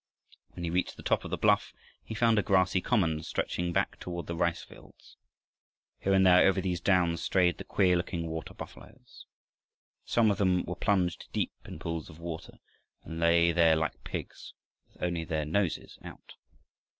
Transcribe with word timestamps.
When 0.53 0.63
he 0.63 0.71
reached 0.71 0.97
the 0.97 1.03
top 1.03 1.23
of 1.25 1.29
the 1.29 1.37
bluff 1.37 1.73
he 2.03 2.15
found 2.15 2.39
a 2.39 2.41
grassy 2.41 2.81
common 2.81 3.21
stretching 3.21 3.71
back 3.71 3.99
toward 3.99 4.25
the 4.25 4.35
rice 4.35 4.63
fields. 4.63 5.15
Here 5.99 6.11
and 6.11 6.25
there 6.25 6.47
over 6.47 6.59
these 6.59 6.81
downs 6.81 7.21
strayed 7.21 7.59
the 7.59 7.63
queer 7.63 7.95
looking 7.95 8.25
water 8.27 8.55
buffaloes. 8.55 9.27
Some 10.03 10.31
of 10.31 10.39
them 10.39 10.63
were 10.63 10.73
plunged 10.75 11.27
deep 11.33 11.51
in 11.65 11.77
pools 11.77 12.09
of 12.09 12.17
water, 12.19 12.57
and 13.03 13.19
lay 13.19 13.51
there 13.51 13.75
like 13.75 14.03
pigs 14.03 14.55
with 14.87 15.03
only 15.03 15.23
their 15.23 15.45
noses 15.45 15.99
out. 16.03 16.33